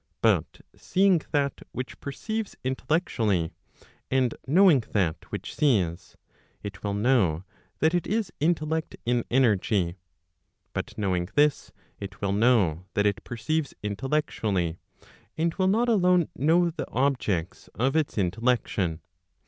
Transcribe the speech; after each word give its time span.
But 0.23 0.61
seeing 0.75 1.21
that 1.29 1.61
which 1.73 1.99
perceives 1.99 2.55
intellectually, 2.63 3.51
and 4.09 4.33
knowing 4.47 4.79
that 4.93 5.31
which 5.31 5.53
sees, 5.53 6.17
it 6.63 6.81
will 6.81 6.95
know 6.95 7.43
that 7.81 7.93
it 7.93 8.07
is 8.07 8.33
intellect 8.39 8.95
in 9.05 9.23
energy. 9.29 9.97
But 10.73 10.97
knowing 10.97 11.29
this, 11.35 11.71
it 11.99 12.19
will 12.19 12.33
know 12.33 12.83
that 12.95 13.05
it 13.05 13.23
perceives 13.23 13.75
intellectually, 13.83 14.79
and 15.37 15.53
will 15.53 15.67
not 15.67 15.87
alone 15.87 16.29
know 16.35 16.71
the 16.71 16.89
objects 16.89 17.69
of 17.75 17.95
its 17.95 18.17
intellection. 18.17 19.01